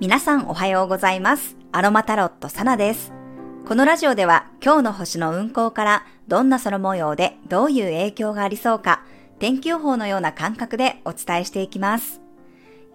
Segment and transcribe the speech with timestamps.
[0.00, 1.58] 皆さんおはようございます。
[1.72, 3.12] アロマタロットサナです。
[3.68, 9.04] このラジオでは今日の星の運行からどんな空模様でどういう影響がありそうか
[9.40, 12.22] 天気予報のような感覚でお伝えしていきます。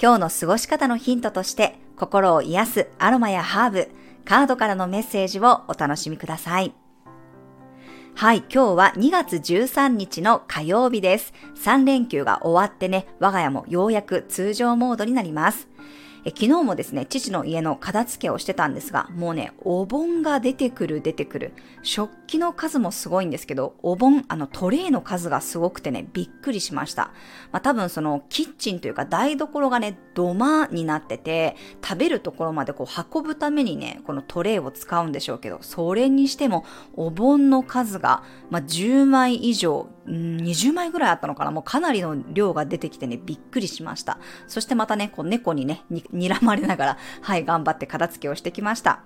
[0.01, 3.91] 今日の過ごし方のヒントとして心を癒すアロマやハーブ、
[4.25, 6.73] カードからのメッセージをお楽しみください。
[8.15, 11.33] はい、今日は2月13日の火曜日です。
[11.63, 15.67] 3連休が終わってね、我が家もようやく通常モードになります。
[16.27, 21.53] え昨日もですね、父の家の片付けをしてたんですが、もうね、お盆が出てくる出てくる。
[21.83, 27.11] 食器の数もすごいんですけど、お盆、あのトレイの数がすごくてね、びっくりしました。
[27.51, 31.55] まあ多分そのキッチンというか台所がね、土間になってて、
[31.87, 36.65] 食べるところまでこう運ぶためにね、このトレイを使うんでしょうけど、それにしても
[36.95, 44.19] お盆の数が、まあ、10枚以上、20枚ぐらいあったのかなもうかなりの量が出てきてね、びっくりしました。
[44.47, 45.83] そしてまたね、こう猫にね、
[46.17, 49.03] 睨まれながら、はい、頑張って片付けをしてきました。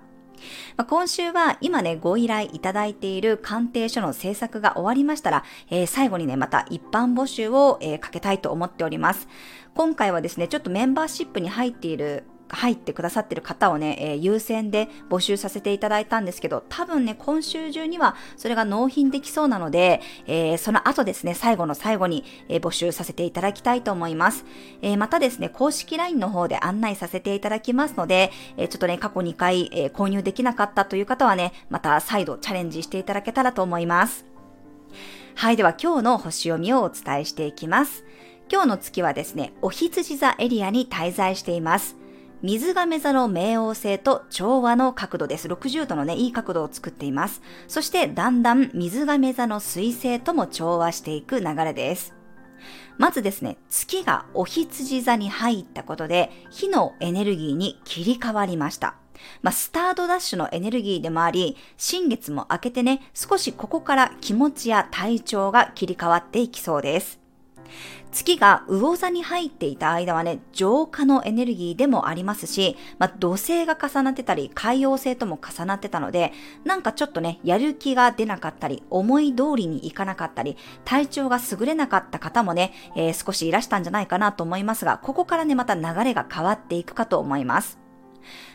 [0.76, 9.28] まあ、今週は今ね、ご依頼いただいている鑑定書の制作が終わりましたら、えー、最後にね、また一般募集を、えー、かけたいと思っております。
[9.74, 24.44] 今回はですね、ちょっとメンバーシップに入っている入ってくださってる方をね、えー、優先で募集させていただいたんですけど、多分ね、今週中にはそれが納品できそうなので、えー、その後ですね、最後の最後に、えー、募集させていただきたいと思います。
[24.82, 34.26] えまたですね、公式 LINE の方で案内させていただきますので、えちょっとね、過去2回、え購入できなかったという方はね、また再度チャレンジしていただけたらと思います。
[35.34, 38.04] はい、では今日の星読みをお伝えしていきます。
[38.52, 41.96] 今日の月はですね、お羊座エリアに滞在しています。
[42.42, 45.46] 水亀座の冥王星と調和の角度です。
[45.46, 47.42] 60度のね、いい角度を作っています。
[47.68, 52.14] そして、だんだん水亀座の水星とも調和していく流れです。
[52.96, 58.94] まずですね、月がお羊座に入ったことで、火のエネルギーに切り替わりました。
[59.42, 67.19] まあ、スタートダッシュのエネルギーでもあり、新月も明けてね、少しここから気持ちや体調が切り替わっていきそうです。
[68.12, 76.32] 月が魚座に入っていた間はね、浄化のエネルギーでもありますし、まあ、土星が重なってたり、海洋星とも重なってたので、
[76.64, 87.79] なんかちょっとね、やる気が出なかったり、思い通りにいかなかったり、体調が優れなかった方もね、えー、少しいらしたんじゃないかなと思いますが、ここからね、また流れが変わっていくかと思います。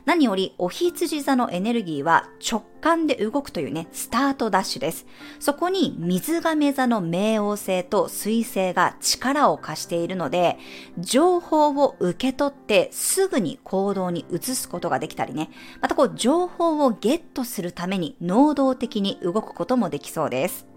[0.05, 5.05] 何よりお羊座のエネルギーは直感で動くというね、スタートダッシュです。
[5.39, 10.57] そこに水亀座の冥王星と水星が力を貸しているので、
[10.97, 15.49] 情報を受け取ってすぐに行動に移すことができたりね、
[15.81, 20.67] またこう情報をゲットするために能動的に動くこともできそうです。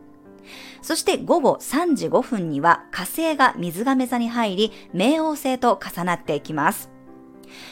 [0.80, 6.97] そして午後3時5分には火星が水亀座に入り、冥王星と重なっていきます。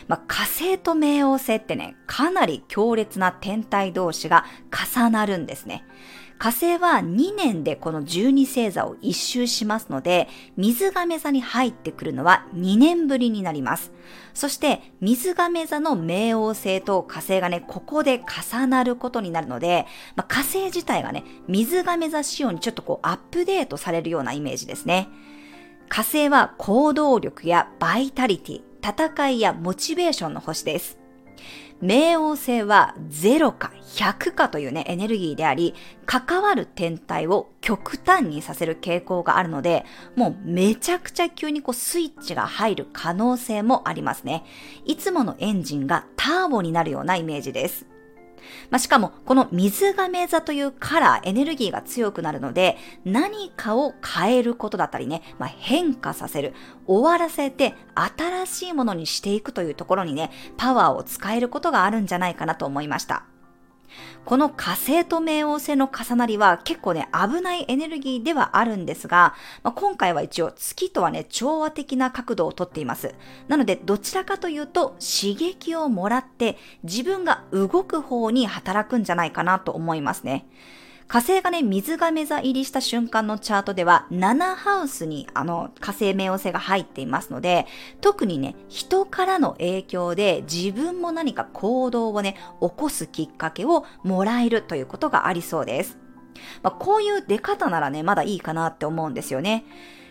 [0.08, 4.44] まあ、火星と冥王星ってね、かなり強烈な天体同士が
[4.94, 5.84] 重なるんですね。
[6.38, 13.92] 火星は2年でこの12星座を一周しますので、水亀座に入ってくるのは2年ぶりになります。
[14.34, 25.08] そして、水亀座の冥王星と火星がね、ここで重なることになるので、まあ、火星自体がね、水亀座仕様にちょっとこうアップデートされるようなイメージですね。
[25.88, 30.96] 火星は行動力やバイタリティ、戦いやモチベーションの星です。
[31.82, 35.74] 冥王星は0か100かというね、エネルギーであり、
[36.06, 44.44] 関わる天体を極端にさせる傾向があるので、もうめちゃくちゃ急にこうスイッチが入る可能性もありますね。
[44.84, 47.95] いつものエンジンがターボになるようなイメージです。
[48.70, 56.54] まあ、しかも、この水亀座というカラー、エネルギーが強くなるので、何かを変えることだったりね、まあ、変化させる、
[56.86, 63.24] 終わらせて新しいものにしていくというところにね、パワーを使えることがあるんじゃないかなと思いました。
[64.26, 73.14] この火星と冥王星の重なりは結構ね、危ないエネルギーではあるんですが、まあ、今回は一応月とはね、調和的な角度をとっています。
[73.46, 80.44] なので、どちらかというと刺激をもらって自分が動く方に働くんじゃないかなと思いますね。
[81.08, 87.66] 火星がね、水亀座入りした瞬間のチャートでは、7ハウスにあの火星冥王星が入っていますので、
[88.00, 95.96] 特にね、人からの影響で自分も何か行動をね、起こすきっかけをもらえるということがありそうです。
[96.62, 99.64] まあ、こういう出方ならね、まだいいかなって思うんですよね。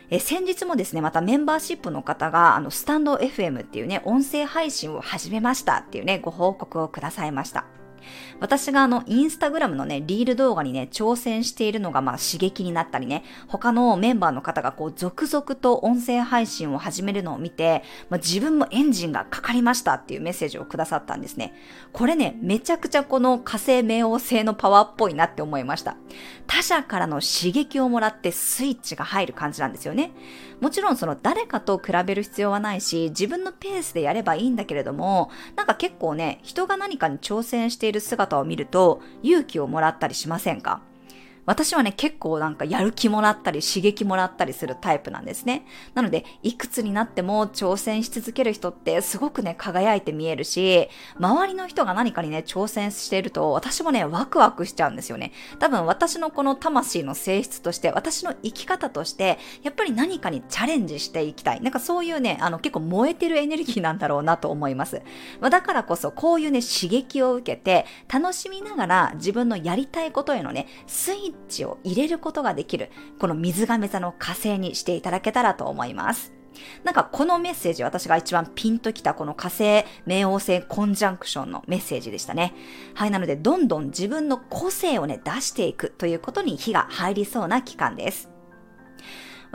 [0.10, 7.66] え先日もですね、またメンバーシップの方が、あの、スタンド FM っていうね、音声配信を始めましたっていうね、ご報告をくださいました。
[8.40, 21.54] 私があの、インスタグラムのね、リール動画にね、挑戦しているのがまあ刺激になったりね、他のメンバーの方がこう、続々と音声配信を始めるのを見て、まあ、自分もエンジンがかかりましたっていうメッセージをくださったんですね。
[21.94, 25.96] これね、めちゃくちゃこの火星冥王星のパワーっぽいなって思いました。
[26.48, 30.12] 他者からの刺激をもらってスイッチが入る感じなんですよね。
[30.62, 40.82] もちろんその誰かと比べる必要はないし、自分のペースでやればいいんだけれども、なんか結構ね、人が何かに挑戦している姿を見ると勇気をもらったりしませんか？
[41.46, 45.66] 私はね、結構なんかやる気もらったり刺激もらったりするタイプなんですね。
[45.94, 50.90] なので、いくつになっても挑戦し続ける人ってすごくね、輝いて見えるし、
[51.20, 55.32] 周りの人が何かにね、挑戦していると、私もね、ワクワクしちゃうんですよね。
[55.60, 61.62] 多分私のこの魂の性質として、私の生き方として、やっぱり何かにチャレンジしていきたい。
[61.62, 65.02] なんかそういうね、あの結構燃えてるエネルギーなんだろうなと思います。
[65.40, 72.90] まあ、だからこそ、こういうね、刺激を受けて、楽しみながら自分のやりたいことへのね、スイッチを入れることができる、
[73.20, 76.34] この水亀座の火星にしていただけたらと思います。
[76.84, 82.54] なんかこのメッセージ私が一番ピンときたこの火星冥王星コンジャンクションのメッセージでしたね。
[82.94, 88.35] はい、なのでどんどん自分の個性をね出していくということに火が入りそうな期間です。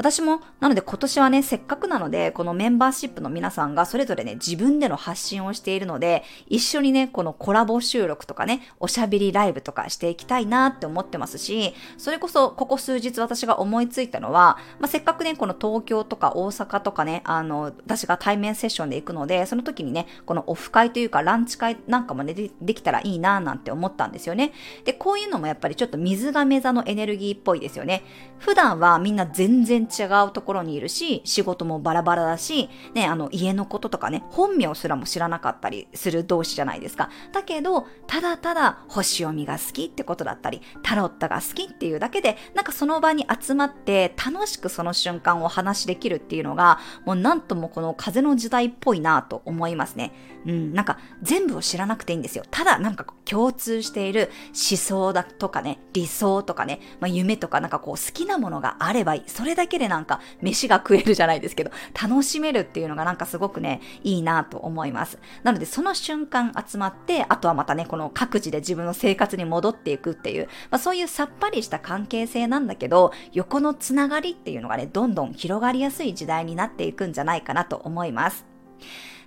[0.01, 24.53] 私も、なので今年はね、せっかくなので、このメンバーシップの皆さんがそれぞれね、自分での発信をしているので、一緒にね、このコラボ収録とかね、おしゃべりライブとかしていきたいなって思ってますし、それこそ、ここ数日私が思いついたのは、まあ、せっかくね、この東京とか大阪とかね、あの、私が対面セッションで行くので、その時にね、このオフ会というかランチ会なんかもね、でできたらいいななんて思ったんですよね。
[24.87, 28.03] で、こういうのもやっぱりちょっと水亀座のエネルギーっぽいですよね。
[28.39, 37.11] 普段はみんな全然違うところにいるし、仕事もバラバラだし、ね、あの、家のこととかね、本名すらも知らなかったりする同士じゃないですか。
[37.33, 50.13] だけど、ただただ星読みが好きってことだったり、タロットが好きっていうだけで、なんかその場に集まって楽しくその瞬間を話しできるっていうのが、もうなんともこの風の時代っぽいなと思いますね。
[50.47, 52.45] うん、なんか全部を知らなくていいんですよ。
[52.51, 59.23] ただなんか共通している思想だとかね、理想とかね、まあ、夢とかなんかこう好きなものがあればいい。
[59.27, 65.19] それだけでなんか飯が食えるじゃないですけど、楽しめるっていうのがなんかすごくね、いいなと思います。
[65.43, 78.45] なのでその瞬間集まって、あとはまたね、この各自で自分の生活に戻っていくっていう、まあ、そういうさっぱりした関係性なんだけど、横のつながりっていうのがね、どんどん広がりやすい時代になっていくんじゃないかなと思います。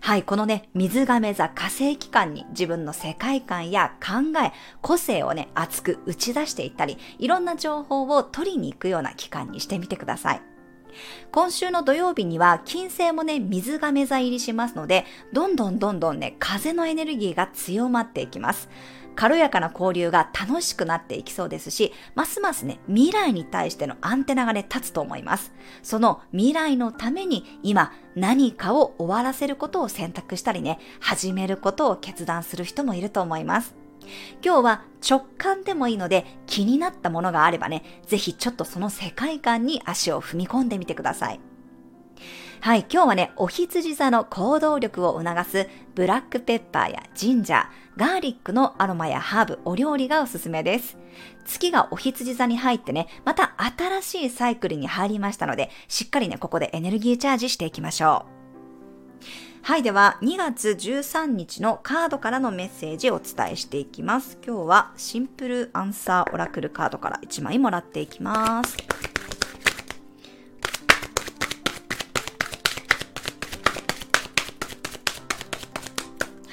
[0.03, 4.51] はい、このね、水亀座火星期間に自分の世界観や考え、
[4.81, 10.41] 個性をね、熱く打ち出していったり、いろんな情報を取りに行くような期間にしてみてください。
[11.31, 18.67] 今週の土曜日には金星もね、水亀座入りしますので、どんどんどんどんね、風のエネルギーが強まっていきます。
[19.15, 25.53] 軽やかな交流が楽しくなっていきそうですし、ますますね、未来に対してのアンテナがね、立つと思います。
[25.81, 33.75] その未来のために今何かを終わらせることを選択したりね、始めることを決断する人もいると思います。
[34.43, 41.39] 今日は直感でもいいので気になったものがあればね、ぜひちょっとその世界観に足を踏み込んでみてください。
[42.63, 47.65] はい、今日はね、お羊座の行動力を促すブラックペッパーやジンジャー、
[47.95, 50.97] ガーリックのアロマやハーブ、お料理がおすすめです。
[51.45, 58.33] 月がお羊座に入ってね、また新しいサイクルに入りましたので、しっかりね、ここでエネルギーチャージしていきましょう。
[59.61, 64.37] はい、では2月13日のカードからのメッセージをお伝えしていきます。
[64.45, 68.75] 今日はシンプルアンサーオラクルカードから1枚もらっていきます。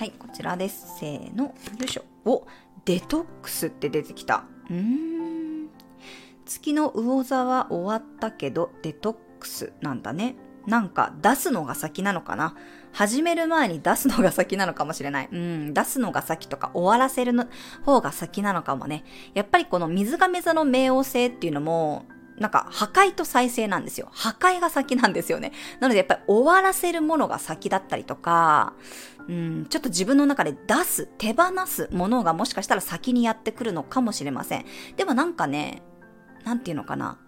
[0.00, 0.98] はい、こちらです。
[0.98, 1.52] せーの、よ
[1.84, 2.04] いしょ。
[2.24, 2.46] お、
[2.86, 4.44] デトックスって出てきた。
[4.70, 5.68] うーん。
[6.46, 10.36] 月の魚座は終わったけど、デトックスなんだね。
[10.66, 12.54] なんか出すのが先なのかな
[12.92, 15.28] 始める前に出すのが先なのかもしれない。
[15.30, 17.44] うん、出すのが先とか終わらせるの
[17.84, 19.04] 方が先なのかもね。
[19.34, 22.06] やっぱりこの水亀座の冥王星っていうのも、
[22.40, 24.08] なんか破壊と再生なんですよ。
[24.12, 25.52] 破壊が先なんですよね。
[25.78, 28.72] なのでやっぱり終わらせるものが先だったりとか、
[29.28, 34.64] うん、ちょっと自分の中で出す、手放すものがもしかしたら先にやってくるのかもしれません。
[34.96, 35.82] でもなんかね、
[36.44, 37.18] なんていうのかな。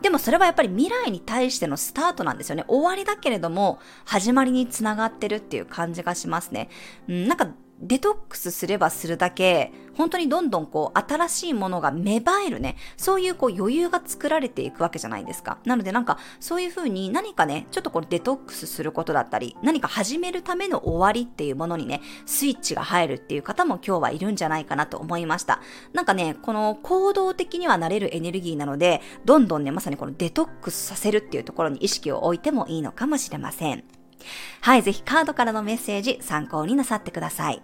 [0.00, 2.64] でもそれはやっぱり未来に対してのスタートなんですよね。
[2.66, 6.70] 終わりだけれども、始まりにつながってるっていう感じがしますね。
[7.08, 7.48] うん、なんか、
[7.80, 15.58] デトックスすればするだけ、本当にどんどんこう、新しいものが芽生えるね、そういうこう余裕が作られていくわけじゃないですか。
[15.64, 25.60] なのでなんか、そういうふうに何かね、ちょっとこうデトックスすることだったり、何か始めるための終わりっていうものにね、スイッチが入るっていう方も今日はいるんじゃないかなと思いました。
[25.92, 33.84] なんかね、この行動的にはなれるエネルギーなので、どんどんね、まさにこのデトックスさせるっていうところに意識を置いてもいいのかもしれません。
[34.60, 37.62] はい、ぜひカードからのメッセージ参考になさってください。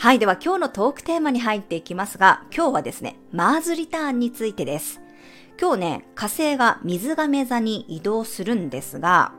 [0.00, 5.00] はい、では今日のトークテーマに入っていきますが、今日はですね、マーズリターンについてです。
[5.60, 9.32] 今日ね、火星が水亀座に移動するんですが、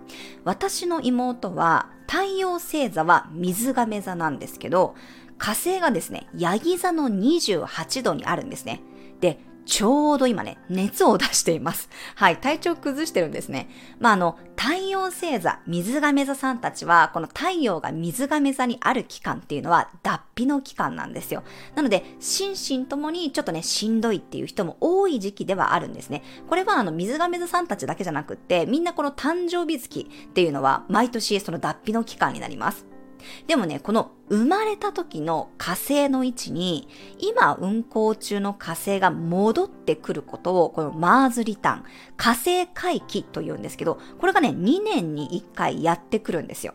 [0.43, 4.95] 私の妹は太陽星座は水亀座なんですけど、
[5.37, 8.81] 火星がですね、ヤギ座の28度にあるんですね。
[9.21, 11.89] で、ちょうど今ね、熱を出しています。
[12.15, 13.69] はい、体調崩してるんですね。
[13.99, 21.43] まあ、あの、太陽星座、水亀座さんたちは、この太陽が水亀座にある期間っていうのは、脱皮の期間なんですよ。
[21.75, 26.23] なので、心身ともにちょっとね、しんどいっていう人も多い時期ではあるんですね。
[26.47, 32.88] これはあの、水亀座さんたちだけじゃなくって、みんなこの誕生日月っていうのは、毎年その脱皮の期間になります。
[33.47, 41.83] でもね、この生まれた時の火星の位置に、今運行中の火星が戻ってくることを、このマーズリターン、
[42.17, 46.73] 火星回帰と言うんですけど、これがね、2年に1回やってくるんですよ。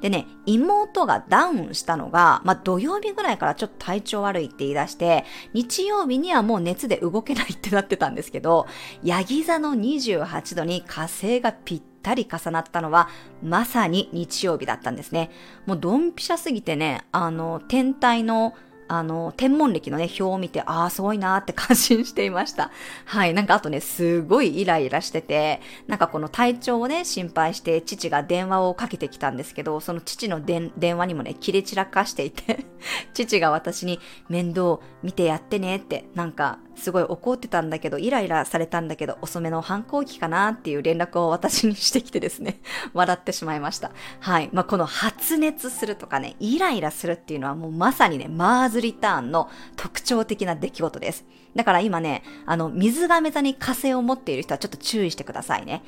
[0.00, 5.24] でね、妹がダウンしたのが、まあ、土曜日ぐらいからちょっと体調悪いって言い出して、
[5.54, 8.66] 日曜日にはもう熱で動けないってなってたんですけど、
[9.02, 13.08] ヤギ座の28度に火星がぴったり重なったのは、
[13.42, 15.30] まさに日曜日だったんですね。
[15.66, 18.54] もうドンピシャすぎてね、あの、天体の
[18.92, 22.70] あの、天文歴のね、表を見て、ああ、すごいなーって感心していました。
[23.06, 23.32] はい。
[23.32, 32.66] なんかあとね、すごいイライラしてて、なんかこの体調をね、心配して父が電話をかけてきたんですけど、その父の電話にもね、切れ散らかしていて
[33.14, 42.60] 父が私に面倒見てやってねって、なんかすごい怒ってたんだけど、イライラされたんだけど、遅めの反抗期かなっていう連絡を私にしてきてですね、
[42.94, 43.92] 笑ってしまいました。
[44.20, 44.50] はい。
[44.52, 51.24] まあ、この発熱するとかね、イライラするっていうのはもうまさにね、マーズリターンの特徴的な出来事です。
[51.54, 55.82] だから今ね、あの、水亀座に火星を持っている人はちょっと注意してくださいね。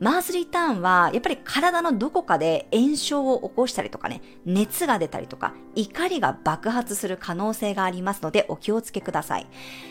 [0.00, 9.46] マーズリターンは、やっぱり体のどこかで炎症を起こしたりとかね、熱が出たりとか、怒りが爆発する可能性がありますので、お気をつけください。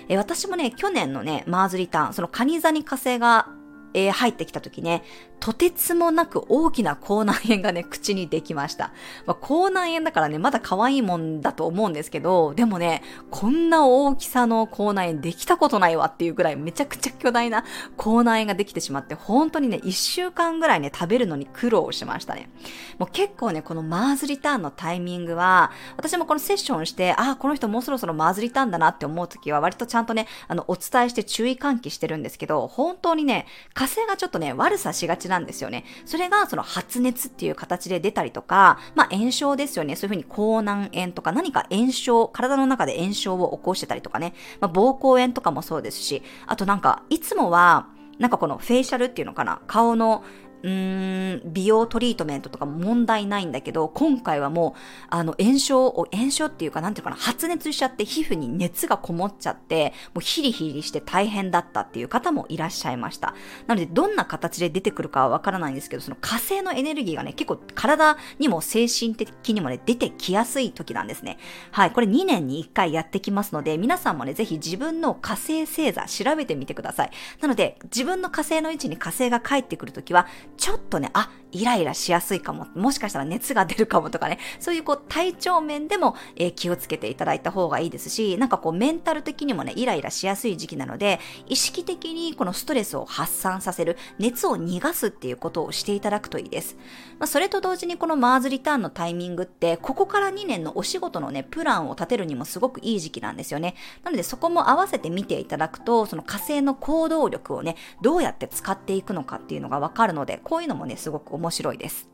[0.07, 3.47] え私私もね、去年のね、マーズリターン、そのカニ座に火星が
[3.93, 5.03] えー、入ってきた時ね、
[5.39, 8.91] とてつもなく大きな口内炎がね、口にできました。
[9.25, 17.63] まあ、口内炎だからね、まだ可愛いもんだと思うんですけど、でもね、こんな大きさの口内炎できたことないわっていうぐらいめちゃくちゃ巨大な
[17.95, 22.49] 口内炎ができてしまって、本当にね、一週間ぐらいね、食べるのに苦労しましたね。
[22.97, 35.85] もう結構ね、このマーズリターンのタイミングは、私もこのセッションして、ああ、この人もうそろそろマーズリターンだなって思う時は、割とちゃんとね、あの、お伝えして注意喚起してるんですけど、本当にね、火星がちょっとね、悪さしがちなんですよね。
[36.05, 39.95] それがその発熱っていう形で出たりとか、まあ炎症ですよね。
[39.95, 44.33] そういうふうに口内炎とか何か炎症、体の中で炎症を起こしてたりとかね。
[44.59, 47.87] まあ膀胱炎とかもそうですし、あとなんか、いつもは、
[48.19, 50.23] なんかこのフェイシャルっていうのかな顔の
[50.63, 63.33] うーん、美容トリートメントとか問題ないんだけど、今回はもう、あの、炎症を、炎症っていうか、なんていうかな、発熱しちゃって皮膚に熱がこもっちゃって、もうヒリヒリして大変だったっていう方もいらっしゃいました。
[63.67, 71.37] なので、どんな形で出てくるかはわからないんですけど、その火星のエネルギーがね、結構体にも精神的にもね、出てきやすい時なんですね。
[71.71, 77.11] はい、これ2年に1回やってきますので、皆さんもね、ぜひ自分の火星星座調べてみてください。
[77.41, 96.77] なので、自分の火星の位置に火星が帰ってくるときは、ちょっとね、あ、イライラしやすいかも、もしかしたら熱が出るかもとかね、そういうこう体調面でも、えー、気をつけていただいた方がいいですし、なんかこうメンタル的にもね、イライラしやすい時期なので、意識的にこのストレスを発散させる、熱を逃がすっていうことをしていただくといいです。
[97.19, 103.75] まあ、それと同時にこのマーズリターンのタイミングって、ここから2年のお仕事のね、プランを立てるにもすごくいい時期なんですよね。
[104.03, 112.09] なのでそこも合わせて見ていただくと、その火星の行動力をね、どうやって使っていくのかっていうのがわかるので、こういうのもね、すごく面面白いです。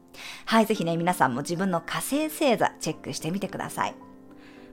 [0.45, 3.95] はい、ぜひね、皆さんも自分の火星星座チェックしてみてください。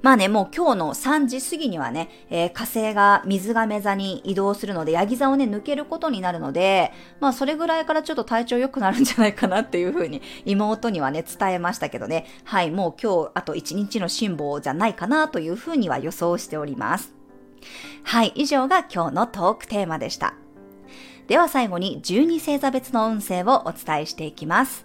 [0.03, 17.15] まあね、もう今日の3時過ぎにはね、えー、火星が水亀座に移動するので、ヤギ座をね、抜けることになるので、まあそれぐらいからちょっと体調良くなるんじゃないかなっていうふうに妹にはね、伝えましたけどね、はい、もう今日あと1日の辛抱じゃないかなというふうには予想しております。
[18.05, 20.35] はい、以上が今日のトークテーマでした。
[21.31, 24.85] では最後に12星座別の運勢をお伝えしていきます。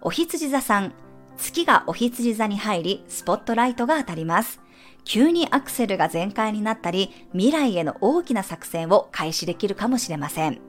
[0.00, 0.92] お羊座さん、
[1.36, 4.60] 月がお羊座に入り、スポットライトが当たります。
[5.04, 10.60] 急にアクセルが全開になったり、未来への大きな作戦を開始できるかもしれません。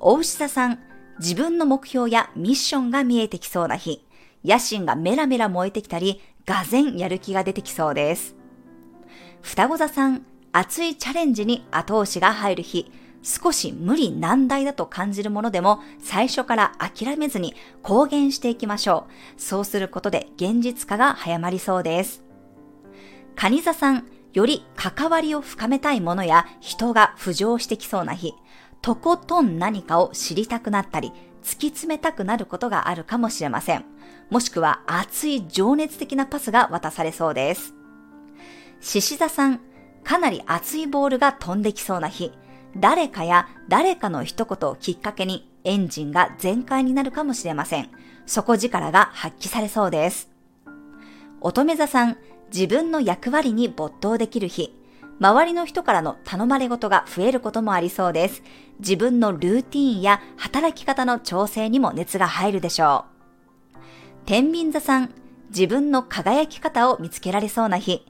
[0.00, 0.78] 大牛座さん、
[1.18, 4.06] 自分の目標やミッションが見えてきそうな日、
[4.42, 8.36] 野心がメラメラ燃えてきたり、がぜんやる気が出てきそうです。
[9.42, 12.90] 双子座さん、熱いチャレンジに後押しが入る日、
[13.22, 19.40] 少し無理難題だと感じるものでも最初から諦めずに公言していきましょう。
[19.40, 22.24] そうすることで現実化が早まりそうです。
[23.36, 28.34] 蟹座さん、より関わりを深めたいものや人が浮上してきそうな日、
[28.80, 31.12] とことん何かを知りたくなったり、
[31.42, 33.84] 突き詰めたくなることがあるかもしれません。
[34.30, 37.74] もしくは熱い情熱的なパスが渡されそうです。
[38.80, 39.60] 獅子座さん、
[40.04, 42.32] かなり熱いボールが飛んできそうな日、
[42.76, 47.90] 誰かや誰かの一言をきっかけにエンジンが全開になるかもしれません。
[48.26, 50.30] 底力が発揮されそうです。
[51.40, 52.16] 乙女座さん、
[52.52, 54.74] 自分の役割に没頭できる日、
[55.20, 58.42] 周りの人からの頼まれ事が増えることもありそうです。
[58.80, 63.04] 自分のルーティーンや働き方の調整にも熱が入るでしょ
[63.74, 63.78] う。
[64.26, 65.10] 天秤座さん、
[65.50, 68.06] 自分の輝き方を見つけられそうな日、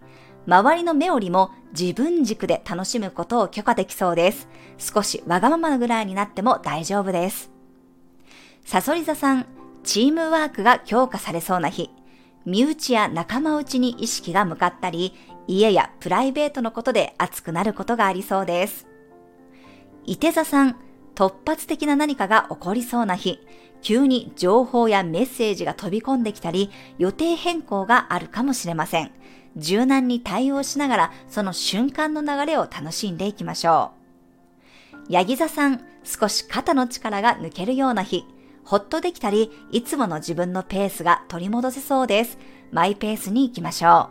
[0.47, 4.49] 周りの目よりも自分軸で楽しむことを許可できそうです。
[4.79, 7.51] 少しわがままなぐらいになっても大丈夫です。
[8.65, 9.47] サソリ座さん、
[9.85, 11.91] チームワークが強化されそうな日、
[12.45, 15.15] 身内や仲間内に意識が向かったり、
[15.47, 18.87] 家やプライベートのことで熱くなることがありそうです。
[20.05, 20.77] 伊手座さん、
[21.15, 23.41] 突発的な何かが起こりそうな日、
[23.83, 29.13] 急に情報やメッセージが飛び込んできたり、予定変更があるかもしれません。
[29.57, 35.13] 柔軟に対応しながら、その瞬間の流れを楽しんでいきましょう。
[35.13, 38.25] ヤギ座さん、少し肩の力が抜けるような日、
[38.65, 42.39] ほっとできたり、いつもの自分のペースが取り戻せそうです。
[42.71, 44.11] マイペースに行きましょ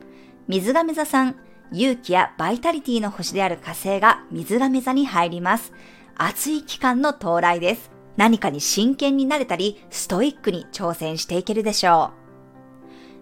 [0.00, 0.04] う。
[0.48, 1.36] 水亀座さん、
[1.72, 5.72] 勇気やバイタリティの星である火星が水亀座に入ります。
[6.16, 7.90] 暑い期間の到来です。
[8.16, 12.12] 何かに真剣になれたり、ストイックに挑戦していけるでしょ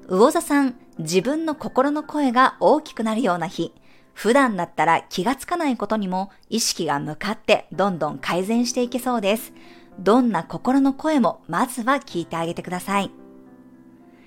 [0.09, 0.17] う。
[0.17, 3.73] 魚座さん、自分の心の声が大きくなるような日、
[4.15, 9.53] 普段だったら気がつかないことにも意識が向かってどんどん改善していけそうです。
[9.99, 13.11] どんな心の声もまずは聞いてあげてください。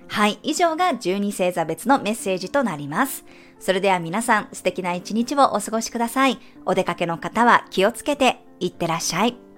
[0.07, 3.25] はい、以上が12星座別のメッセージとなります。
[3.59, 6.39] それでは皆さん素敵な一日をお過ごしください。
[6.65, 9.48] お出かけの方は気をつけていってらっしゃい。